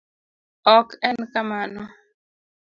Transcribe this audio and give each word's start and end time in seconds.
Ok 0.75 0.87
en 1.09 1.17
kamano. 1.33 1.83